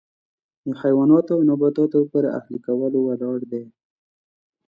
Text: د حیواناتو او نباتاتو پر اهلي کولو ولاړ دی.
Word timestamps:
د 0.65 0.67
حیواناتو 0.81 1.31
او 1.35 1.41
نباتاتو 1.49 1.99
پر 2.11 2.23
اهلي 2.37 2.57
کولو 2.65 2.99
ولاړ 3.03 3.39
دی. 3.51 3.63